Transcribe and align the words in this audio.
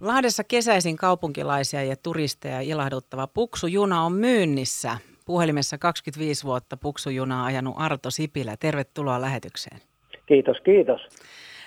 Lahdessa 0.00 0.44
kesäisin 0.44 0.96
kaupunkilaisia 0.96 1.82
ja 1.84 1.96
turisteja 2.02 2.60
ilahduttava 2.60 3.26
puksujuna 3.26 4.02
on 4.02 4.12
myynnissä. 4.12 4.90
Puhelimessa 5.26 5.78
25 5.78 6.44
vuotta 6.44 6.76
puksujunaa 6.76 7.44
ajanut 7.44 7.74
Arto 7.78 8.10
Sipilä. 8.10 8.56
Tervetuloa 8.60 9.20
lähetykseen. 9.20 9.80
Kiitos, 10.26 10.60
kiitos. 10.60 11.00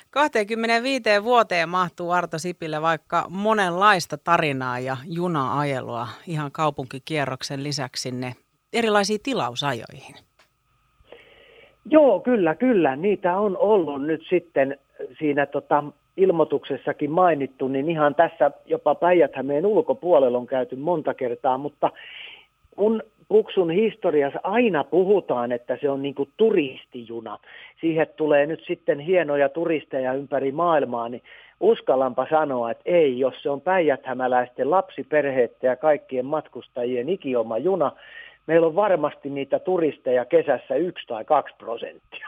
25 0.09 1.03
vuoteen 1.23 1.69
mahtuu 1.69 2.11
Arto 2.11 2.37
Sipilä 2.39 2.81
vaikka 2.81 3.25
monenlaista 3.29 4.17
tarinaa 4.17 4.79
ja 4.79 4.97
juna-ajelua 5.05 6.07
ihan 6.27 6.51
kaupunkikierroksen 6.51 7.63
lisäksi 7.63 8.01
sinne 8.01 8.33
erilaisiin 8.73 9.19
tilausajoihin. 9.23 10.15
Joo, 11.85 12.19
kyllä, 12.19 12.55
kyllä. 12.55 12.95
Niitä 12.95 13.37
on 13.37 13.57
ollut 13.57 14.01
nyt 14.01 14.21
sitten 14.29 14.77
siinä 15.19 15.45
tota, 15.45 15.83
ilmoituksessakin 16.19 17.11
mainittu, 17.11 17.67
niin 17.67 17.89
ihan 17.89 18.15
tässä 18.15 18.51
jopa 18.65 18.95
päijät 18.95 19.31
ulkopuolella 19.65 20.37
on 20.37 20.47
käyty 20.47 20.75
monta 20.75 21.13
kertaa, 21.13 21.57
mutta 21.57 21.91
kun 22.75 23.03
Puksun 23.29 23.71
historiassa 23.71 24.39
aina 24.43 24.83
puhutaan, 24.83 25.51
että 25.51 25.77
se 25.81 25.89
on 25.89 26.01
niin 26.01 26.15
kuin 26.15 26.29
turistijuna. 26.37 27.37
Siihen 27.81 28.07
tulee 28.15 28.45
nyt 28.45 28.63
sitten 28.67 28.99
hienoja 28.99 29.49
turisteja 29.49 30.13
ympäri 30.13 30.51
maailmaa, 30.51 31.09
niin 31.09 31.23
uskallanpa 31.59 32.27
sanoa, 32.29 32.71
että 32.71 32.83
ei, 32.85 33.19
jos 33.19 33.33
se 33.41 33.49
on 33.49 33.61
päijäthämäläisten 33.61 34.71
lapsiperheiden 34.71 35.55
ja 35.61 35.75
kaikkien 35.75 36.25
matkustajien 36.25 37.09
ikioma 37.09 37.57
juna, 37.57 37.91
meillä 38.47 38.67
on 38.67 38.75
varmasti 38.75 39.29
niitä 39.29 39.59
turisteja 39.59 40.25
kesässä 40.25 40.75
yksi 40.75 41.07
tai 41.07 41.25
kaksi 41.25 41.55
prosenttia. 41.57 42.27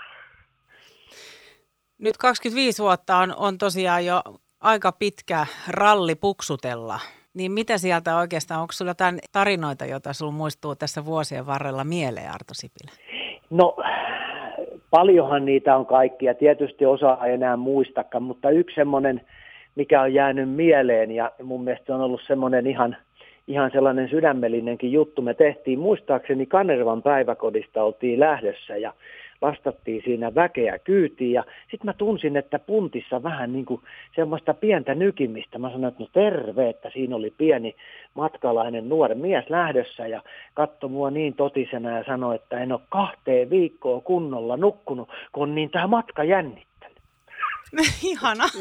Nyt 2.02 2.18
25 2.18 2.84
vuotta 2.84 3.18
on, 3.18 3.34
on 3.38 3.58
tosiaan 3.58 4.05
jo 4.05 4.22
aika 4.62 4.91
pitkä 4.91 5.46
ralli 5.70 6.16
puksutella. 6.16 7.00
Niin 7.34 7.52
mitä 7.52 7.77
sieltä 7.77 8.18
oikeastaan, 8.18 8.62
onko 8.62 8.72
sulla 8.72 8.91
jotain 8.91 9.20
tarinoita, 9.32 9.85
joita 9.85 10.13
sinulla 10.13 10.38
muistuu 10.38 10.76
tässä 10.76 11.05
vuosien 11.05 11.46
varrella 11.46 11.84
mieleen, 11.84 12.32
Arto 12.32 12.54
Sipilä? 12.54 12.91
No, 13.49 13.77
paljonhan 14.90 15.46
niitä 15.46 15.77
on 15.77 15.85
kaikkia. 15.85 16.34
Tietysti 16.34 16.85
osa 16.85 17.18
ei 17.26 17.34
enää 17.34 17.58
muistakaan, 17.58 18.24
mutta 18.24 18.49
yksi 18.49 18.76
semmoinen, 18.76 19.21
mikä 19.76 20.02
on 20.02 20.13
jäänyt 20.13 20.49
mieleen 20.49 21.12
ja 21.12 21.32
mun 21.43 21.63
mielestä 21.63 21.96
on 21.96 22.02
ollut 22.02 22.21
semmoinen 22.27 22.68
ihan, 22.68 22.98
ihan 23.48 23.71
sellainen 23.71 24.10
sydämellinenkin 24.10 24.91
juttu. 24.91 25.21
Me 25.21 25.34
tehtiin, 25.34 25.80
muistaakseni 25.80 26.46
Kanervan 26.46 27.04
päiväkodista 27.04 27.84
oltiin 27.84 28.20
lähdössä 28.20 28.77
ja 28.77 28.93
lastattiin 29.41 30.01
siinä 30.05 30.35
väkeä 30.35 30.79
kyytiin 30.79 31.31
ja 31.31 31.43
sitten 31.61 31.85
mä 31.85 31.93
tunsin, 31.93 32.37
että 32.37 32.59
puntissa 32.59 33.23
vähän 33.23 33.53
niin 33.53 33.65
kuin 33.65 33.81
semmoista 34.15 34.53
pientä 34.53 34.95
nykimistä. 34.95 35.59
Mä 35.59 35.70
sanoin, 35.70 35.91
että 35.91 36.03
no 36.03 36.09
terve, 36.13 36.70
että 36.70 36.89
siinä 36.93 37.15
oli 37.15 37.34
pieni 37.37 37.75
matkalainen 38.13 38.89
nuori 38.89 39.15
mies 39.15 39.49
lähdössä 39.49 40.07
ja 40.07 40.21
katsoi 40.53 40.89
mua 40.89 41.12
niin 41.12 41.34
totisena 41.34 41.97
ja 41.97 42.03
sanoi, 42.03 42.35
että 42.35 42.59
en 42.59 42.71
ole 42.71 42.81
kahteen 42.89 43.49
viikkoa 43.49 44.01
kunnolla 44.01 44.57
nukkunut, 44.57 45.09
kun 45.31 45.55
niin 45.55 45.69
tämä 45.69 45.87
matka 45.87 46.23
jännittänyt. 46.23 46.97
Ihana. 48.12 48.43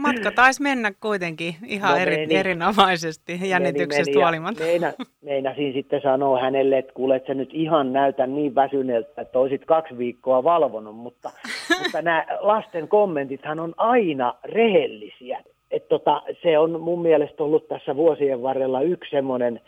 Matka 0.00 0.30
taisi 0.42 0.62
mennä 0.62 0.92
kuitenkin 1.00 1.54
ihan 1.66 1.90
no 1.90 1.96
eri, 1.96 2.16
meni, 2.16 2.34
erinomaisesti 2.34 3.48
jännityksestä 3.48 4.18
huolimatta. 4.18 4.64
Meina, 4.64 4.92
meinasin 5.22 5.72
sitten 5.72 6.00
sanoa 6.02 6.40
hänelle, 6.40 6.78
että 6.78 6.92
kuule, 6.92 7.16
että 7.16 7.26
sä 7.26 7.34
nyt 7.34 7.50
ihan 7.52 7.92
näytä 7.92 8.26
niin 8.26 8.54
väsyneeltä, 8.54 9.22
että 9.22 9.38
olisit 9.38 9.64
kaksi 9.64 9.98
viikkoa 9.98 10.44
valvonut, 10.44 10.96
mutta, 10.96 11.30
mutta 11.82 12.02
nämä 12.02 12.26
lasten 12.40 12.88
kommentithan 12.88 13.60
on 13.60 13.74
aina 13.76 14.34
rehellisiä. 14.44 15.42
Et 15.70 15.88
tota, 15.88 16.22
se 16.42 16.58
on 16.58 16.80
mun 16.80 17.02
mielestä 17.02 17.44
ollut 17.44 17.68
tässä 17.68 17.96
vuosien 17.96 18.42
varrella 18.42 18.80
yksi 18.80 19.10
semmoinen, 19.10 19.60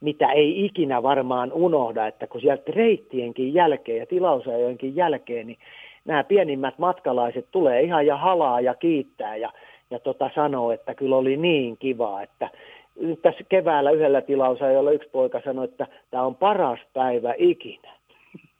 mitä 0.00 0.32
ei 0.32 0.64
ikinä 0.64 1.02
varmaan 1.02 1.52
unohda, 1.52 2.06
että 2.06 2.26
kun 2.26 2.40
sieltä 2.40 2.72
reittienkin 2.74 3.54
jälkeen 3.54 3.98
ja 3.98 4.06
tilausajojenkin 4.06 4.96
jälkeen, 4.96 5.46
niin 5.46 5.58
nämä 6.04 6.24
pienimmät 6.24 6.78
matkalaiset 6.78 7.46
tulee 7.50 7.82
ihan 7.82 8.06
ja 8.06 8.16
halaa 8.16 8.60
ja 8.60 8.74
kiittää 8.74 9.36
ja 9.36 9.52
ja 9.90 9.98
tota 9.98 10.30
sanoo, 10.34 10.72
että 10.72 10.94
kyllä 10.94 11.16
oli 11.16 11.36
niin 11.36 11.76
kiva, 11.76 12.22
että 12.22 12.50
tässä 13.22 13.44
keväällä 13.48 13.90
yhdellä 13.90 14.22
jolla 14.74 14.90
yksi 14.90 15.08
poika 15.08 15.40
sanoi, 15.44 15.64
että 15.64 15.86
tämä 16.10 16.22
on 16.22 16.36
paras 16.36 16.80
päivä 16.92 17.34
ikinä. 17.38 18.00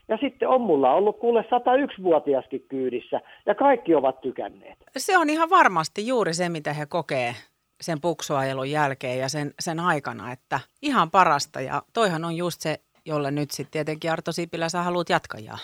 Ja 0.08 0.16
sitten 0.16 0.48
on 0.48 0.60
mulla 0.60 0.94
ollut 0.94 1.18
kuule 1.18 1.40
101-vuotiaskin 1.40 2.64
kyydissä 2.68 3.20
ja 3.46 3.54
kaikki 3.54 3.94
ovat 3.94 4.20
tykänneet. 4.20 4.78
Se 4.96 5.18
on 5.18 5.30
ihan 5.30 5.50
varmasti 5.50 6.06
juuri 6.06 6.34
se, 6.34 6.48
mitä 6.48 6.72
he 6.72 6.86
kokee 6.86 7.34
sen 7.80 8.00
puksuajelun 8.00 8.70
jälkeen 8.70 9.18
ja 9.18 9.28
sen, 9.28 9.54
sen 9.60 9.80
aikana, 9.80 10.32
että 10.32 10.60
ihan 10.82 11.10
parasta. 11.10 11.60
Ja 11.60 11.82
toihan 11.92 12.24
on 12.24 12.36
just 12.36 12.60
se, 12.60 12.76
jolle 13.06 13.30
nyt 13.30 13.50
sitten 13.50 13.72
tietenkin 13.72 14.12
Arto 14.12 14.32
Sipilä 14.32 14.68
sä 14.68 14.82
haluat 14.82 15.08
jatkajaa. 15.08 15.58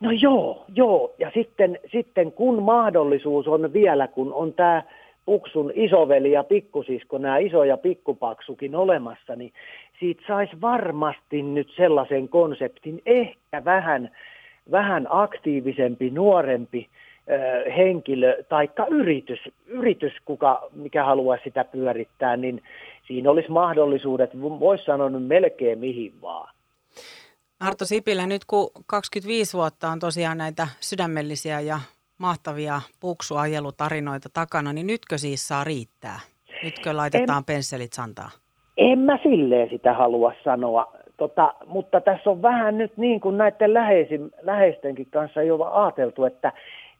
No 0.00 0.10
joo, 0.10 0.64
joo. 0.74 1.14
Ja 1.18 1.30
sitten, 1.34 1.78
sitten 1.92 2.32
kun 2.32 2.62
mahdollisuus 2.62 3.48
on 3.48 3.72
vielä, 3.72 4.08
kun 4.08 4.32
on 4.32 4.52
tämä 4.52 4.82
Puksun 5.26 5.72
isoveli 5.74 6.32
ja 6.32 6.44
pikkusisko, 6.44 7.18
nämä 7.18 7.38
iso 7.38 7.64
ja 7.64 7.76
pikkupaksukin 7.76 8.74
olemassa, 8.74 9.36
niin 9.36 9.52
siitä 10.00 10.22
saisi 10.26 10.60
varmasti 10.60 11.42
nyt 11.42 11.68
sellaisen 11.76 12.28
konseptin, 12.28 13.02
ehkä 13.06 13.64
vähän, 13.64 14.10
vähän 14.70 15.06
aktiivisempi, 15.10 16.10
nuorempi 16.10 16.88
ö, 17.30 17.70
henkilö 17.70 18.42
tai 18.48 18.68
yritys, 18.90 19.40
yritys 19.66 20.12
kuka, 20.24 20.68
mikä 20.74 21.04
haluaa 21.04 21.38
sitä 21.44 21.64
pyörittää, 21.64 22.36
niin 22.36 22.62
siinä 23.06 23.30
olisi 23.30 23.50
mahdollisuudet, 23.50 24.30
voisi 24.42 24.84
sanoa 24.84 25.10
melkein 25.10 25.78
mihin 25.78 26.12
vaan. 26.22 26.55
Arto 27.60 27.84
Sipilä, 27.84 28.26
nyt 28.26 28.44
kun 28.44 28.70
25 28.86 29.56
vuotta 29.56 29.88
on 29.88 29.98
tosiaan 29.98 30.38
näitä 30.38 30.68
sydämellisiä 30.80 31.60
ja 31.60 31.78
mahtavia 32.18 32.80
puksuajelutarinoita 33.00 34.28
takana, 34.34 34.72
niin 34.72 34.86
nytkö 34.86 35.18
siis 35.18 35.48
saa 35.48 35.64
riittää? 35.64 36.20
Nytkö 36.62 36.96
laitetaan 36.96 37.38
en, 37.38 37.44
pensselit 37.44 37.92
santaa? 37.92 38.30
En 38.76 38.98
mä 38.98 39.18
silleen 39.22 39.70
sitä 39.70 39.94
halua 39.94 40.32
sanoa, 40.44 40.92
tota, 41.16 41.54
mutta 41.66 42.00
tässä 42.00 42.30
on 42.30 42.42
vähän 42.42 42.78
nyt 42.78 42.96
niin 42.96 43.20
kuin 43.20 43.38
näiden 43.38 43.74
läheisin, 43.74 44.30
läheistenkin 44.42 45.06
kanssa 45.10 45.42
jo 45.42 45.62
ajateltu, 45.62 46.24
että 46.24 46.52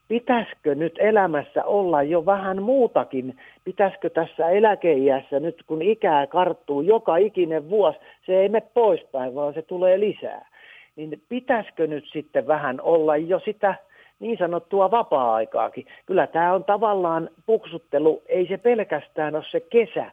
pitäisikö 0.08 0.74
nyt 0.74 0.94
elämässä 0.98 1.64
olla 1.64 2.02
jo 2.02 2.26
vähän 2.26 2.62
muutakin? 2.62 3.36
Pitäisikö 3.64 4.10
tässä 4.10 4.50
eläkeiässä 4.50 5.40
nyt, 5.40 5.62
kun 5.66 5.82
ikää 5.82 6.26
karttuu 6.26 6.80
joka 6.80 7.16
ikinen 7.16 7.70
vuosi, 7.70 7.98
se 8.26 8.40
ei 8.40 8.48
mene 8.48 8.66
poispäin, 8.74 9.34
vaan 9.34 9.54
se 9.54 9.62
tulee 9.62 10.00
lisää. 10.00 10.48
Niin 10.96 11.22
pitäisikö 11.28 11.86
nyt 11.86 12.04
sitten 12.12 12.46
vähän 12.46 12.80
olla 12.80 13.16
jo 13.16 13.40
sitä 13.44 13.74
niin 14.20 14.38
sanottua 14.38 14.90
vapaa-aikaakin? 14.90 15.86
Kyllä 16.06 16.26
tämä 16.26 16.54
on 16.54 16.64
tavallaan 16.64 17.30
puksuttelu, 17.46 18.22
ei 18.28 18.46
se 18.46 18.56
pelkästään 18.56 19.34
ole 19.34 19.44
se 19.50 19.60
kesä, 19.60 20.10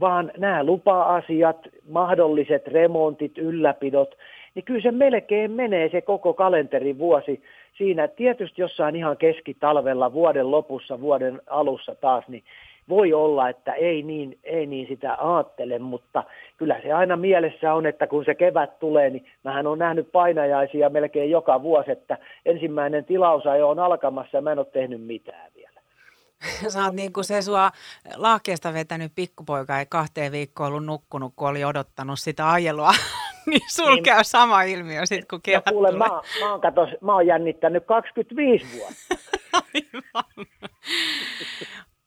vaan 0.00 0.32
nämä 0.36 0.64
lupa-asiat, 0.64 1.68
mahdolliset 1.88 2.68
remontit, 2.68 3.38
ylläpidot, 3.38 4.14
niin 4.54 4.64
kyllä 4.64 4.80
se 4.80 4.90
melkein 4.90 5.50
menee 5.50 5.88
se 5.88 6.00
koko 6.00 6.34
kalenterivuosi 6.34 7.42
siinä. 7.78 8.08
Tietysti 8.08 8.62
jossain 8.62 8.96
ihan 8.96 9.16
keskitalvella, 9.16 10.12
vuoden 10.12 10.50
lopussa, 10.50 11.00
vuoden 11.00 11.42
alussa 11.46 11.94
taas, 11.94 12.28
niin 12.28 12.44
voi 12.88 13.12
olla, 13.12 13.48
että 13.48 13.72
ei 13.72 14.02
niin, 14.02 14.38
ei 14.44 14.66
niin 14.66 14.88
sitä 14.88 15.14
ajattele, 15.14 15.78
mutta 15.78 16.24
kyllä 16.56 16.80
se 16.82 16.92
aina 16.92 17.16
mielessä 17.16 17.74
on, 17.74 17.86
että 17.86 18.06
kun 18.06 18.24
se 18.24 18.34
kevät 18.34 18.78
tulee, 18.78 19.10
niin 19.10 19.26
mähän 19.44 19.66
on 19.66 19.78
nähnyt 19.78 20.12
painajaisia 20.12 20.90
melkein 20.90 21.30
joka 21.30 21.62
vuosi, 21.62 21.90
että 21.90 22.18
ensimmäinen 22.46 23.04
tilausajo 23.04 23.68
on 23.68 23.78
alkamassa 23.78 24.36
ja 24.36 24.42
mä 24.42 24.52
en 24.52 24.58
ole 24.58 24.66
tehnyt 24.66 25.02
mitään 25.02 25.50
vielä. 25.54 25.80
Sä 26.72 26.84
oot 26.84 26.94
niin 26.94 27.12
kuin 27.12 27.24
se 27.24 27.42
sua 27.42 27.70
lahkeesta 28.16 28.72
vetänyt 28.72 29.12
pikkupoika 29.14 29.78
ei 29.78 29.86
kahteen 29.86 30.32
viikkoon 30.32 30.68
ollut 30.68 30.84
nukkunut, 30.84 31.32
kun 31.36 31.48
oli 31.48 31.64
odottanut 31.64 32.18
sitä 32.18 32.50
ajelua. 32.50 32.90
niin 33.50 33.60
sul 33.70 33.94
niin, 33.94 34.04
käy 34.04 34.24
sama 34.24 34.62
ilmiö 34.62 35.06
sitten, 35.06 35.28
kun 35.30 35.40
kevät 35.42 35.66
no, 35.66 35.72
kuule, 35.72 35.88
tulee. 35.88 36.08
Mä, 36.08 36.20
mä, 36.40 36.50
oon, 36.50 36.60
katos, 36.60 36.88
mä 37.00 37.14
oon 37.14 37.26
jännittänyt 37.26 37.84
25 37.86 38.66
vuotta. 38.78 39.24
Aivan. 39.52 40.46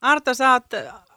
Arto, 0.00 0.34
sä 0.34 0.52
oot 0.52 0.64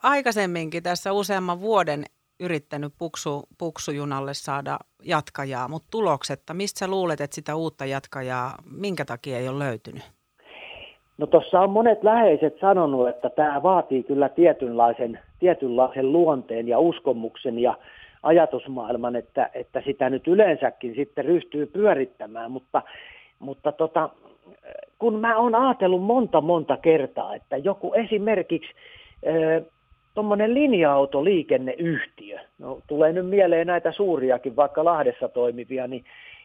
aikaisemminkin 0.03 0.83
tässä 0.83 1.13
useamman 1.13 1.61
vuoden 1.61 2.03
yrittänyt 2.39 2.93
puksu, 2.97 3.43
puksujunalle 3.57 4.33
saada 4.33 4.79
jatkajaa, 5.03 5.67
mutta 5.67 5.87
tuloksetta, 5.91 6.53
mistä 6.53 6.79
sä 6.79 6.87
luulet, 6.87 7.21
että 7.21 7.35
sitä 7.35 7.55
uutta 7.55 7.85
jatkajaa, 7.85 8.55
minkä 8.71 9.05
takia 9.05 9.37
ei 9.37 9.49
ole 9.49 9.59
löytynyt? 9.59 10.03
No 11.17 11.27
tuossa 11.27 11.59
on 11.59 11.69
monet 11.69 12.03
läheiset 12.03 12.59
sanonut, 12.59 13.09
että 13.09 13.29
tämä 13.29 13.63
vaatii 13.63 14.03
kyllä 14.03 14.29
tietynlaisen, 14.29 15.19
tietynlaisen 15.39 16.11
luonteen 16.11 16.67
ja 16.67 16.79
uskomuksen 16.79 17.59
ja 17.59 17.77
ajatusmaailman, 18.25 19.15
että, 19.15 19.49
että 19.53 19.81
sitä 19.85 20.09
nyt 20.09 20.27
yleensäkin 20.27 20.95
sitten 20.95 21.25
ryhtyy 21.25 21.65
pyörittämään, 21.65 22.51
mutta, 22.51 22.81
mutta 23.39 23.71
tota, 23.71 24.09
kun 24.99 25.19
mä 25.19 25.37
oon 25.37 25.55
ajatellut 25.55 26.03
monta 26.03 26.41
monta 26.41 26.77
kertaa, 26.77 27.35
että 27.35 27.57
joku 27.57 27.93
esimerkiksi 27.93 28.69
tuommoinen 30.13 30.53
linja-autoliikenneyhtiö, 30.53 32.39
no 32.59 32.79
tulee 32.87 33.13
nyt 33.13 33.29
mieleen 33.29 33.67
näitä 33.67 33.91
suuriakin, 33.91 34.55
vaikka 34.55 34.85
Lahdessa 34.85 35.27
toimivia, 35.27 35.87
niin, 35.87 36.03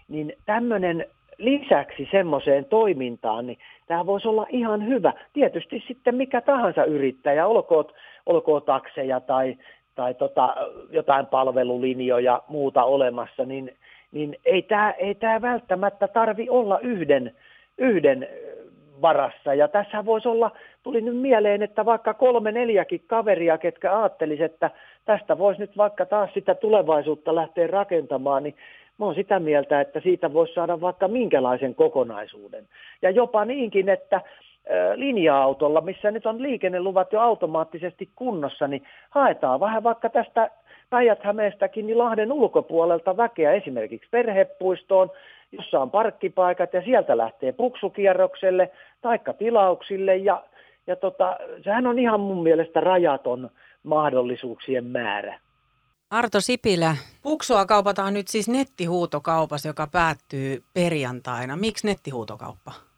niin 0.09 0.33
tämmöinen 0.47 1.07
lisäksi 1.39 2.09
semmoiseen 2.11 2.65
toimintaan, 2.65 3.47
niin 3.47 3.59
tämä 3.87 4.07
voisi 4.07 4.29
olla 4.29 4.47
ihan 4.49 4.87
hyvä. 4.87 5.13
Tietysti 5.33 5.85
sitten 5.89 6.15
mikä 6.15 6.41
tahansa 6.41 6.85
yrittäjä, 6.85 7.47
olkoon, 7.47 7.85
olkoon 8.27 8.63
takseja 8.63 9.21
tai, 9.21 9.57
tai 9.95 10.15
tota, 10.15 10.55
jotain 10.91 11.27
palvelulinjoja 11.27 12.43
muuta 12.49 12.85
olemassa, 12.85 13.45
niin, 13.45 13.77
niin 14.13 14.37
ei 14.45 14.63
tämä 14.63 14.91
ei 14.91 15.15
tää 15.15 15.43
välttämättä 15.43 16.09
tarvi 16.09 16.49
olla 16.49 16.79
yhden, 16.79 17.35
yhden 17.79 18.29
varassa. 19.03 19.55
Ja 19.55 19.69
tässä 19.69 20.05
voisi 20.05 20.29
olla, 20.29 20.51
tuli 20.83 21.01
nyt 21.01 21.17
mieleen, 21.17 21.63
että 21.63 21.85
vaikka 21.85 22.15
kolme 22.15 22.53
neljäkin 22.53 23.03
kaveria, 23.07 23.59
ketkä 23.59 23.99
ajattelisivat, 23.99 24.53
että 24.53 24.71
tästä 25.05 25.39
voisi 25.39 25.61
nyt 25.61 25.77
vaikka 25.77 26.07
taas 26.07 26.31
sitä 26.35 26.55
tulevaisuutta 26.55 27.35
lähteä 27.35 27.67
rakentamaan, 27.67 28.43
niin 28.43 28.55
mä 28.99 29.07
oon 29.07 29.15
sitä 29.15 29.41
mieltä, 29.41 29.81
että 29.81 30.01
siitä 30.01 30.33
voisi 30.33 30.55
saada 30.55 30.81
vaikka 30.81 31.09
minkälaisen 31.09 31.75
kokonaisuuden. 31.75 32.69
Ja 33.03 33.11
jopa 33.11 33.45
niinkin, 33.45 33.89
että 33.89 34.21
linja-autolla, 34.95 35.81
missä 35.81 36.11
nyt 36.11 36.27
on 36.27 36.43
liikenneluvat 36.43 37.13
jo 37.13 37.21
automaattisesti 37.21 38.11
kunnossa, 38.17 38.69
niin 38.69 38.83
haetaan 39.11 39.61
vähän 39.61 39.83
vaikka 39.83 40.09
tästä 40.09 40.51
Päijät-Hämeestäkin 40.91 41.87
niin 41.87 41.99
Lahden 41.99 42.33
ulkopuolelta 42.33 43.17
väkeä 43.17 43.53
esimerkiksi 43.53 44.09
perhepuistoon, 44.11 45.11
jossa 45.53 45.81
on 45.81 45.91
parkkipaikat 45.91 46.73
ja 46.73 46.83
sieltä 46.83 47.17
lähtee 47.17 47.53
puksukierrokselle 47.53 48.71
taikka 49.01 49.33
tilauksille 49.33 50.17
ja, 50.17 50.45
ja 50.87 50.97
tota, 50.97 51.37
sehän 51.65 51.87
on 51.87 51.99
ihan 51.99 52.21
mun 52.21 52.43
mielestä 52.43 52.81
rajaton 52.81 53.51
mahdollisuuksien 53.83 54.85
määrä. 54.85 55.41
Arto 56.11 56.41
Sipilä, 56.41 56.97
puksua 57.23 57.67
kaupataan 57.67 58.15
nyt 58.15 58.29
siis 58.29 58.49
nettihuutokaupassa, 58.49 59.69
joka 59.69 59.87
päättyy 59.87 60.63
perjantaina. 60.75 61.57
Miksi 61.57 61.87
nettihuutokauppa? 61.87 62.90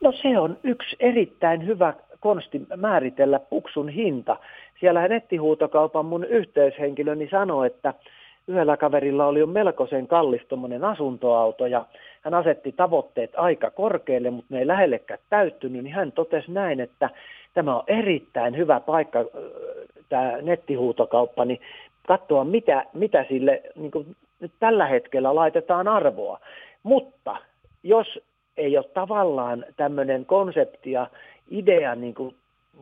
No 0.00 0.12
se 0.12 0.38
on 0.38 0.56
yksi 0.64 0.96
erittäin 1.00 1.66
hyvä 1.66 1.94
konsti 2.20 2.62
määritellä 2.76 3.38
puksun 3.38 3.88
hinta. 3.88 4.36
Siellä 4.80 5.08
nettihuutokaupan 5.08 6.04
mun 6.04 6.24
yhteyshenkilöni 6.24 7.28
sanoi, 7.30 7.66
että 7.66 7.94
yhdellä 8.48 8.76
kaverilla 8.76 9.26
oli 9.26 9.38
jo 9.40 9.46
melkoisen 9.46 10.06
kallis 10.06 10.42
asuntoauto 10.82 11.66
ja 11.66 11.86
hän 12.22 12.34
asetti 12.34 12.72
tavoitteet 12.72 13.30
aika 13.36 13.70
korkealle, 13.70 14.30
mutta 14.30 14.54
ne 14.54 14.60
ei 14.60 14.66
lähellekään 14.66 15.20
täyttynyt, 15.30 15.82
niin 15.82 15.94
hän 15.94 16.12
totesi 16.12 16.52
näin, 16.52 16.80
että 16.80 17.10
tämä 17.54 17.76
on 17.76 17.84
erittäin 17.86 18.56
hyvä 18.56 18.80
paikka, 18.80 19.24
tämä 20.08 20.32
nettihuutokauppa, 20.42 21.44
niin 21.44 21.60
katsoa 22.06 22.44
mitä, 22.44 22.84
mitä 22.92 23.24
sille 23.28 23.62
niin 23.76 23.90
kuin 23.90 24.16
nyt 24.40 24.52
tällä 24.60 24.86
hetkellä 24.86 25.34
laitetaan 25.34 25.88
arvoa. 25.88 26.40
Mutta 26.82 27.36
jos 27.82 28.18
ei 28.56 28.76
ole 28.76 28.86
tavallaan 28.94 29.64
tämmöinen 29.76 30.26
konsepti 30.26 30.90
ja 30.90 31.06
idea 31.50 31.94
niin 31.94 32.14
kuin 32.14 32.34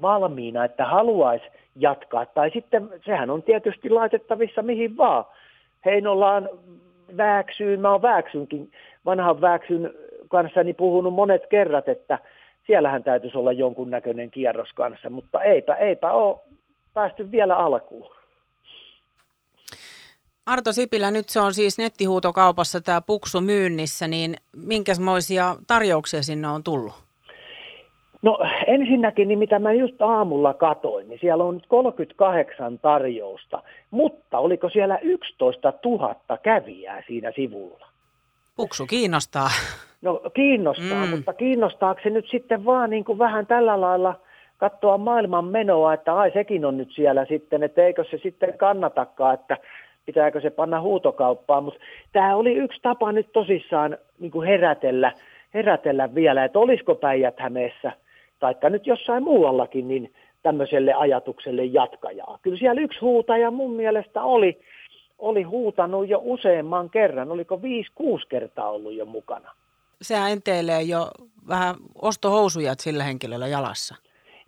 valmiina, 0.02 0.64
että 0.64 0.84
haluaisi 0.84 1.44
jatkaa, 1.76 2.26
tai 2.26 2.50
sitten 2.50 2.88
sehän 3.04 3.30
on 3.30 3.42
tietysti 3.42 3.90
laitettavissa 3.90 4.62
mihin 4.62 4.96
vaan, 4.96 5.24
Heinolaan 5.84 6.48
Vääksyyn, 7.16 7.80
mä 7.80 7.92
oon 7.92 8.02
Vääksynkin, 8.02 8.70
vanhan 9.04 9.40
Vääksyn 9.40 9.94
kanssani 10.28 10.72
puhunut 10.72 11.14
monet 11.14 11.46
kerrat, 11.46 11.88
että 11.88 12.18
siellähän 12.66 13.04
täytyisi 13.04 13.38
olla 13.38 13.52
jonkunnäköinen 13.52 14.30
kierros 14.30 14.72
kanssa, 14.72 15.10
mutta 15.10 15.42
eipä, 15.42 15.74
eipä 15.74 16.12
ole 16.12 16.36
päästy 16.94 17.30
vielä 17.30 17.56
alkuun. 17.56 18.23
Arto 20.46 20.73
Sipilä, 20.73 21.11
nyt 21.11 21.29
se 21.29 21.41
on 21.41 21.55
siis 21.55 21.79
nettihuutokaupassa 21.79 22.81
tämä 22.81 23.00
puksu 23.00 23.41
myynnissä, 23.41 24.08
niin 24.08 24.37
minkälaisia 24.56 25.56
tarjouksia 25.67 26.23
sinne 26.23 26.49
on 26.49 26.64
tullut? 26.64 26.93
No 28.23 28.38
ensinnäkin, 28.67 29.29
niin 29.29 29.38
mitä 29.38 29.58
mä 29.58 29.73
just 29.73 30.02
aamulla 30.02 30.55
katoin, 30.55 31.08
niin 31.08 31.19
siellä 31.20 31.44
on 31.44 31.61
38 31.69 32.79
tarjousta, 32.79 33.62
mutta 33.91 34.38
oliko 34.38 34.69
siellä 34.69 34.99
11 34.99 35.73
000 35.85 36.17
kävijää 36.43 37.02
siinä 37.06 37.32
sivulla? 37.37 37.87
Puksu 38.56 38.87
kiinnostaa. 38.87 39.50
No 40.02 40.20
kiinnostaa, 40.35 41.05
mm. 41.05 41.11
mutta 41.11 41.32
kiinnostaako 41.32 42.00
se 42.02 42.11
nyt 42.11 42.26
sitten 42.31 42.64
vaan 42.64 42.91
niin 42.91 43.05
kuin 43.05 43.19
vähän 43.19 43.46
tällä 43.46 43.81
lailla 43.81 44.20
katsoa 44.58 44.99
maailman 44.99 45.44
menoa, 45.44 45.94
että 45.94 46.14
ai 46.14 46.31
sekin 46.35 46.64
on 46.64 46.76
nyt 46.76 46.93
siellä 46.94 47.25
sitten, 47.25 47.62
että 47.62 47.82
eikö 47.82 48.05
se 48.11 48.19
sitten 48.23 48.58
kannatakaan, 48.58 49.35
että 49.35 49.56
pitääkö 50.06 50.40
se 50.40 50.50
panna 50.50 50.80
huutokauppaan, 50.80 51.64
mutta 51.64 51.80
tämä 52.12 52.36
oli 52.36 52.52
yksi 52.54 52.78
tapa 52.82 53.12
nyt 53.12 53.32
tosissaan 53.32 53.98
niin 54.18 54.30
kuin 54.30 54.48
herätellä, 54.48 55.12
herätellä 55.54 56.14
vielä, 56.14 56.44
että 56.44 56.58
olisiko 56.58 56.94
Päijät-Hämeessä– 56.94 57.92
taikka 58.44 58.70
nyt 58.70 58.86
jossain 58.86 59.22
muuallakin, 59.22 59.88
niin 59.88 60.12
tämmöiselle 60.42 60.94
ajatukselle 60.94 61.64
jatkajaa. 61.64 62.38
Kyllä 62.42 62.58
siellä 62.58 62.80
yksi 62.80 63.00
huutaja 63.00 63.50
mun 63.50 63.72
mielestä 63.72 64.22
oli, 64.22 64.60
oli 65.18 65.42
huutanut 65.42 66.08
jo 66.08 66.20
useamman 66.22 66.90
kerran, 66.90 67.32
oliko 67.32 67.62
viisi, 67.62 67.90
kuusi 67.94 68.28
kertaa 68.28 68.70
ollut 68.70 68.94
jo 68.94 69.04
mukana. 69.06 69.52
Sehän 70.02 70.30
enteilee 70.30 70.82
jo 70.82 71.10
vähän 71.48 71.74
ostohousuja 72.02 72.74
sillä 72.78 73.04
henkilöllä 73.04 73.46
jalassa. 73.46 73.94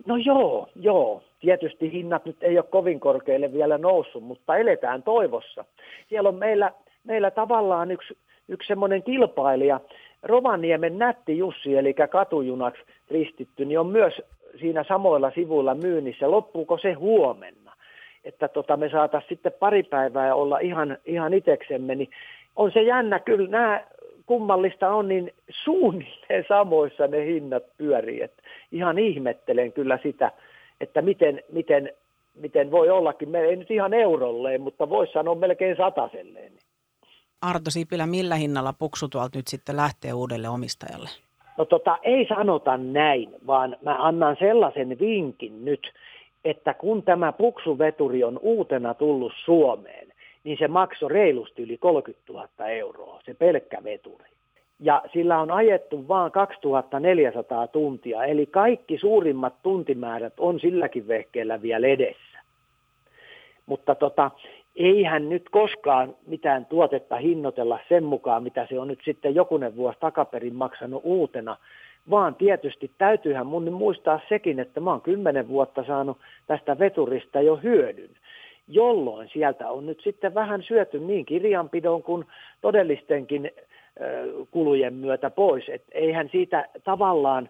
No 0.05 0.15
joo, 0.15 0.69
joo. 0.75 1.23
Tietysti 1.39 1.91
hinnat 1.91 2.25
nyt 2.25 2.43
ei 2.43 2.57
ole 2.57 2.65
kovin 2.69 2.99
korkeille 2.99 3.53
vielä 3.53 3.77
noussut, 3.77 4.23
mutta 4.23 4.57
eletään 4.57 5.03
toivossa. 5.03 5.65
Siellä 6.09 6.29
on 6.29 6.35
meillä, 6.35 6.71
meillä 7.03 7.31
tavallaan 7.31 7.91
yksi, 7.91 8.17
yksi 8.47 8.67
semmoinen 8.67 9.03
kilpailija, 9.03 9.79
Rovaniemen 10.23 10.97
Nätti 10.97 11.37
Jussi, 11.37 11.77
eli 11.77 11.93
katujunaksi 11.93 12.81
ristitty, 13.11 13.65
niin 13.65 13.79
on 13.79 13.87
myös 13.87 14.21
siinä 14.59 14.83
samoilla 14.83 15.31
sivuilla 15.35 15.75
myynnissä. 15.75 16.31
Loppuuko 16.31 16.77
se 16.77 16.93
huomenna? 16.93 17.73
Että 18.23 18.47
tota, 18.47 18.77
me 18.77 18.89
saataisiin 18.89 19.29
sitten 19.29 19.53
pari 19.59 19.83
päivää 19.83 20.35
olla 20.35 20.59
ihan, 20.59 20.97
ihan 21.05 21.33
iteksemme, 21.33 21.95
niin 21.95 22.09
on 22.55 22.71
se 22.71 22.81
jännä. 22.81 23.19
Kyllä 23.19 23.49
nämä 23.49 23.83
kummallista 24.25 24.89
on, 24.89 25.07
niin 25.07 25.33
suunnilleen 25.49 26.45
samoissa 26.47 27.07
ne 27.07 27.25
hinnat 27.25 27.63
pyörii. 27.77 28.21
Et 28.21 28.33
ihan 28.71 28.99
ihmettelen 28.99 29.73
kyllä 29.73 29.99
sitä, 30.03 30.31
että 30.81 31.01
miten, 31.01 31.43
miten, 31.51 31.91
miten 32.35 32.71
voi 32.71 32.89
ollakin. 32.89 33.29
Me 33.29 33.39
ei 33.39 33.55
nyt 33.55 33.71
ihan 33.71 33.93
eurolleen, 33.93 34.61
mutta 34.61 34.89
voisi 34.89 35.13
sanoa 35.13 35.35
melkein 35.35 35.77
sataselleen. 35.77 36.51
Arto 37.41 37.71
Sipilä, 37.71 38.07
millä 38.07 38.35
hinnalla 38.35 38.73
puksu 38.73 39.07
tuolta 39.07 39.37
nyt 39.37 39.47
sitten 39.47 39.77
lähtee 39.77 40.13
uudelle 40.13 40.49
omistajalle? 40.49 41.09
No 41.57 41.65
tota, 41.65 41.97
ei 42.03 42.27
sanota 42.27 42.77
näin, 42.77 43.29
vaan 43.47 43.77
mä 43.81 43.95
annan 43.99 44.35
sellaisen 44.39 44.99
vinkin 44.99 45.65
nyt, 45.65 45.93
että 46.45 46.73
kun 46.73 47.03
tämä 47.03 47.31
puksuveturi 47.31 48.23
on 48.23 48.39
uutena 48.41 48.93
tullut 48.93 49.33
Suomeen, 49.45 50.07
niin 50.43 50.57
se 50.59 50.67
maksoi 50.67 51.09
reilusti 51.09 51.61
yli 51.61 51.77
30 51.77 52.33
000 52.33 52.67
euroa, 52.67 53.21
se 53.25 53.33
pelkkä 53.33 53.83
veturi. 53.83 54.36
Ja 54.79 55.01
sillä 55.13 55.39
on 55.39 55.51
ajettu 55.51 56.07
vain 56.07 56.31
2400 56.31 57.67
tuntia, 57.67 58.25
eli 58.25 58.45
kaikki 58.45 58.97
suurimmat 58.97 59.53
tuntimäärät 59.63 60.33
on 60.39 60.59
silläkin 60.59 61.07
vehkeellä 61.07 61.61
vielä 61.61 61.87
edessä. 61.87 62.39
Mutta 63.65 63.95
tota, 63.95 64.31
eihän 64.75 65.29
nyt 65.29 65.49
koskaan 65.49 66.15
mitään 66.27 66.65
tuotetta 66.65 67.15
hinnoitella 67.15 67.79
sen 67.89 68.03
mukaan, 68.03 68.43
mitä 68.43 68.67
se 68.69 68.79
on 68.79 68.87
nyt 68.87 68.99
sitten 69.05 69.35
jokunen 69.35 69.75
vuosi 69.75 69.99
takaperin 69.99 70.55
maksanut 70.55 71.01
uutena, 71.05 71.57
vaan 72.09 72.35
tietysti 72.35 72.91
täytyyhän 72.97 73.47
mun 73.47 73.73
muistaa 73.73 74.19
sekin, 74.29 74.59
että 74.59 74.79
mä 74.79 74.91
oon 74.91 75.01
kymmenen 75.01 75.47
vuotta 75.47 75.83
saanut 75.83 76.17
tästä 76.47 76.79
veturista 76.79 77.41
jo 77.41 77.55
hyödyn, 77.55 78.09
jolloin 78.67 79.29
sieltä 79.33 79.69
on 79.69 79.85
nyt 79.85 80.01
sitten 80.03 80.33
vähän 80.33 80.63
syöty 80.63 80.99
niin 80.99 81.25
kirjanpidon 81.25 82.03
kuin 82.03 82.25
todellistenkin 82.61 83.51
kulujen 84.51 84.93
myötä 84.93 85.29
pois. 85.29 85.69
Et 85.69 85.83
eihän 85.91 86.29
siitä 86.31 86.65
tavallaan, 86.83 87.49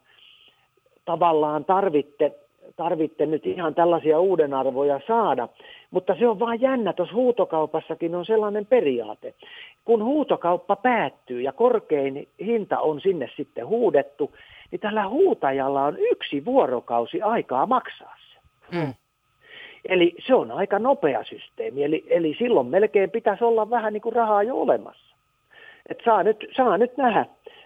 tavallaan 1.06 1.66
tarvitse 1.66 2.36
tarvitse 2.76 3.26
nyt 3.26 3.46
ihan 3.46 3.76
tällaisia 3.76 4.20
uudenarvoja 4.20 5.00
saada. 5.08 5.48
Mutta 5.92 6.16
se 6.20 6.28
on 6.28 6.40
vaan 6.40 6.62
jännä, 6.62 6.94
tuossa 6.94 7.16
huutokaupassakin 7.16 8.16
on 8.16 8.26
sellainen 8.26 8.66
periaate. 8.66 9.34
Kun 9.86 10.04
huutokauppa 10.04 10.76
päättyy 10.76 11.42
ja 11.42 11.52
korkein 11.52 12.28
hinta 12.46 12.80
on 12.80 13.02
sinne 13.02 13.30
sitten 13.36 13.68
huudettu, 13.68 14.32
niin 14.72 14.80
tällä 14.80 15.10
huutajalla 15.10 15.84
on 15.84 15.98
yksi 16.00 16.46
vuorokausi 16.46 17.22
aikaa 17.22 17.66
maksaa 17.66 18.16
se. 18.32 18.40
Mm. 18.78 18.94
Eli 19.86 20.16
se 20.28 20.36
on 20.36 20.52
aika 20.52 20.80
nopea 20.80 21.24
systeemi, 21.24 21.84
eli, 21.84 22.06
eli 22.10 22.36
silloin 22.40 22.68
melkein 22.68 23.12
pitäisi 23.12 23.44
olla 23.44 23.70
vähän 23.70 23.94
niin 23.94 24.02
kuin 24.02 24.16
rahaa 24.16 24.44
jo 24.44 24.56
olemassa. 24.56 25.07
Et 25.90 25.98
saa, 26.06 26.24
nyt, 26.24 26.46
saa 26.58 26.78
nyt 26.78 26.98
nähdä, 26.98 27.26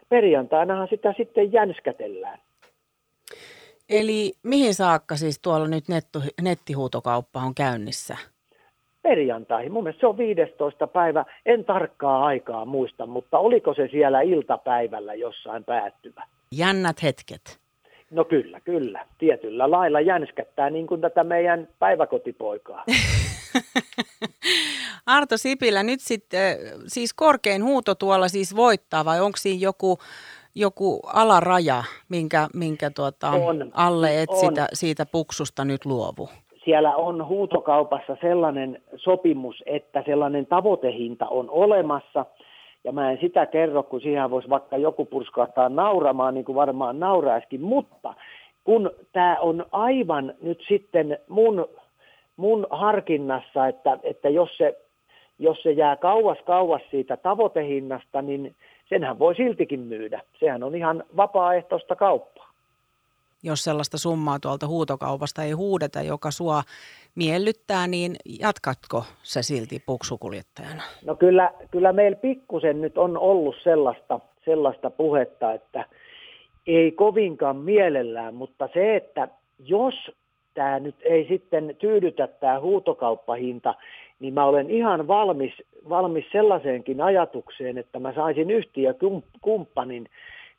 perjantainahan 0.09 0.87
sitä 0.87 1.13
sitten 1.17 1.53
jänskätellään. 1.53 2.39
Eli 3.89 4.33
mihin 4.43 4.73
saakka 4.73 5.15
siis 5.15 5.39
tuolla 5.39 5.67
nyt 5.67 5.87
nettu, 5.87 6.19
nettihuutokauppa 6.41 7.39
on 7.39 7.55
käynnissä? 7.55 8.17
Perjantaihin. 9.01 9.71
Mun 9.71 9.83
mielestä 9.83 9.99
se 9.99 10.07
on 10.07 10.17
15. 10.17 10.87
päivä. 10.87 11.25
En 11.45 11.65
tarkkaa 11.65 12.25
aikaa 12.25 12.65
muista, 12.65 13.05
mutta 13.05 13.39
oliko 13.39 13.73
se 13.73 13.87
siellä 13.91 14.21
iltapäivällä 14.21 15.13
jossain 15.13 15.63
päättyvä? 15.63 16.23
Jännät 16.51 17.03
hetket. 17.03 17.59
No 18.11 18.23
kyllä, 18.23 18.59
kyllä. 18.59 19.05
Tietyllä 19.17 19.71
lailla 19.71 20.01
jänskättää 20.01 20.69
niin 20.69 20.87
kuin 20.87 21.01
tätä 21.01 21.23
meidän 21.23 21.67
päiväkotipoikaa. 21.79 22.83
Arto 25.05 25.37
Sipilä, 25.37 25.83
nyt 25.83 25.99
sitten 25.99 26.57
siis 26.87 27.13
korkein 27.13 27.63
huuto 27.63 27.95
tuolla 27.95 28.27
siis 28.27 28.55
voittaa 28.55 29.05
vai 29.05 29.21
onko 29.21 29.37
siinä 29.37 29.61
joku, 29.61 29.97
joku 30.55 30.99
alaraja, 31.13 31.83
minkä, 32.09 32.47
minkä 32.53 32.89
tuota, 32.89 33.29
on, 33.29 33.71
alle 33.73 34.21
et 34.21 34.29
on. 34.29 34.37
Sitä, 34.37 34.67
siitä 34.73 35.05
puksusta 35.05 35.65
nyt 35.65 35.85
luovu? 35.85 36.29
Siellä 36.65 36.95
on 36.95 37.27
huutokaupassa 37.27 38.17
sellainen 38.21 38.81
sopimus, 38.95 39.63
että 39.65 40.03
sellainen 40.05 40.45
tavoitehinta 40.45 41.27
on 41.27 41.49
olemassa– 41.49 42.25
ja 42.83 42.91
mä 42.91 43.11
en 43.11 43.17
sitä 43.21 43.45
kerro, 43.45 43.83
kun 43.83 44.01
siihen 44.01 44.29
voisi 44.29 44.49
vaikka 44.49 44.77
joku 44.77 45.05
purskahtaa 45.05 45.69
nauramaan, 45.69 46.33
niin 46.33 46.45
kuin 46.45 46.55
varmaan 46.55 46.99
nauraiskin, 46.99 47.61
mutta 47.61 48.13
kun 48.63 48.91
tämä 49.13 49.37
on 49.39 49.65
aivan 49.71 50.33
nyt 50.41 50.63
sitten 50.67 51.17
mun, 51.27 51.65
mun 52.37 52.67
harkinnassa, 52.69 53.67
että, 53.67 53.99
että 54.03 54.29
jos, 54.29 54.57
se, 54.57 54.77
jos 55.39 55.63
se 55.63 55.71
jää 55.71 55.95
kauas 55.95 56.37
kauas 56.45 56.81
siitä 56.91 57.17
tavoitehinnasta, 57.17 58.21
niin 58.21 58.55
senhän 58.89 59.19
voi 59.19 59.35
siltikin 59.35 59.79
myydä. 59.79 60.21
Sehän 60.39 60.63
on 60.63 60.75
ihan 60.75 61.03
vapaaehtoista 61.15 61.95
kauppaa 61.95 62.51
jos 63.43 63.63
sellaista 63.63 63.97
summaa 63.97 64.39
tuolta 64.39 64.67
huutokaupasta 64.67 65.43
ei 65.43 65.51
huudeta, 65.51 66.01
joka 66.01 66.31
sua 66.31 66.63
miellyttää, 67.15 67.87
niin 67.87 68.15
jatkatko 68.39 69.03
se 69.23 69.43
silti 69.43 69.83
puksukuljettajana? 69.85 70.83
No 71.05 71.15
kyllä, 71.15 71.51
kyllä 71.71 71.93
meillä 71.93 72.17
pikkusen 72.17 72.81
nyt 72.81 72.97
on 72.97 73.17
ollut 73.17 73.55
sellaista, 73.63 74.19
sellaista 74.45 74.89
puhetta, 74.89 75.53
että 75.53 75.85
ei 76.67 76.91
kovinkaan 76.91 77.57
mielellään, 77.57 78.33
mutta 78.33 78.69
se, 78.73 78.95
että 78.95 79.27
jos 79.59 79.93
tämä 80.53 80.79
nyt 80.79 80.95
ei 81.01 81.25
sitten 81.27 81.75
tyydytä 81.79 82.27
tämä 82.27 82.59
huutokauppahinta, 82.59 83.75
niin 84.19 84.33
mä 84.33 84.45
olen 84.45 84.69
ihan 84.69 85.07
valmis, 85.07 85.53
valmis 85.89 86.25
sellaiseenkin 86.31 87.01
ajatukseen, 87.01 87.77
että 87.77 87.99
mä 87.99 88.13
saisin 88.13 88.51
yhtiökumppanin, 88.51 90.07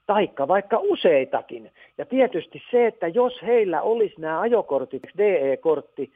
taikka 0.07 0.49
vaikka 0.49 0.79
useitakin. 0.83 1.71
Ja 1.99 2.07
tietysti 2.07 2.63
se, 2.71 2.87
että 2.87 3.09
jos 3.09 3.43
heillä 3.43 3.83
olisi 3.83 4.15
nämä 4.19 4.41
ajokortit, 4.41 5.03
DE-kortti 5.19 6.13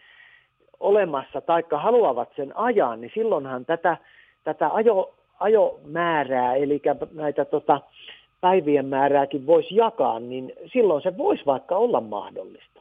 olemassa, 0.81 1.41
taikka 1.41 1.79
haluavat 1.79 2.29
sen 2.37 2.57
ajan, 2.57 3.01
niin 3.01 3.11
silloinhan 3.15 3.65
tätä, 3.65 3.97
tätä 4.45 4.69
ajo, 4.69 5.15
ajomäärää, 5.41 6.55
eli 6.55 6.83
näitä 7.13 7.45
tota, 7.45 7.81
päivien 8.41 8.87
määrääkin 8.87 9.47
voisi 9.47 9.77
jakaa, 9.77 10.21
niin 10.21 10.53
silloin 10.73 11.03
se 11.03 11.17
voisi 11.17 11.47
vaikka 11.47 11.77
olla 11.77 12.01
mahdollista. 12.01 12.76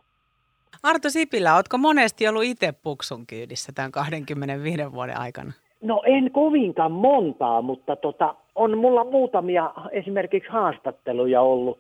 Arto 0.86 1.10
Sipilä, 1.10 1.56
oletko 1.56 1.78
monesti 1.78 2.28
ollut 2.28 2.44
itse 2.44 2.74
puksun 2.84 3.28
kyydissä 3.28 3.72
tämän 3.76 3.92
25 3.92 4.92
vuoden 4.92 5.18
aikana? 5.18 5.52
No 5.82 6.02
en 6.06 6.32
kovinkaan 6.32 6.92
montaa, 6.92 7.62
mutta 7.62 7.96
tota, 7.96 8.36
on 8.56 8.78
mulla 8.78 9.04
muutamia 9.04 9.72
esimerkiksi 9.92 10.50
haastatteluja 10.50 11.42
ollut, 11.42 11.80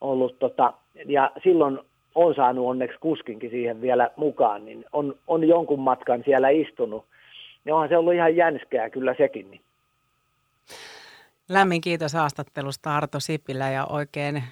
ollut 0.00 0.38
tota, 0.38 0.72
ja 1.06 1.30
silloin 1.42 1.78
on 2.14 2.34
saanut 2.34 2.66
onneksi 2.66 2.98
kuskinkin 3.00 3.50
siihen 3.50 3.80
vielä 3.80 4.10
mukaan, 4.16 4.64
niin 4.64 4.84
on, 4.92 5.14
on 5.26 5.48
jonkun 5.48 5.80
matkan 5.80 6.22
siellä 6.24 6.48
istunut. 6.48 7.04
Ja 7.64 7.74
onhan 7.74 7.88
se 7.88 7.96
ollut 7.96 8.14
ihan 8.14 8.36
jänskää 8.36 8.90
kyllä 8.90 9.14
sekin. 9.18 9.50
Niin. 9.50 9.60
Lämmin 11.48 11.80
kiitos 11.80 12.12
haastattelusta 12.14 12.96
Arto 12.96 13.20
Sipilä 13.20 13.70
ja 13.70 13.86
oikein 13.86 14.42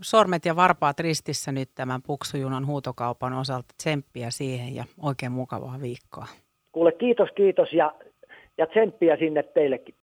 sormet 0.00 0.44
ja 0.44 0.56
varpaat 0.56 1.00
ristissä 1.00 1.52
nyt 1.52 1.70
tämän 1.74 2.02
puksujunan 2.02 2.66
huutokaupan 2.66 3.32
osalta. 3.32 3.74
Tsemppiä 3.76 4.30
siihen 4.30 4.74
ja 4.74 4.84
oikein 5.02 5.32
mukavaa 5.32 5.80
viikkoa. 5.80 6.26
Kuule 6.72 6.92
kiitos 6.92 7.28
kiitos 7.36 7.72
ja 7.72 7.94
ja 8.58 8.66
tsemppiä 8.66 9.16
sinne 9.16 9.42
teillekin. 9.42 9.94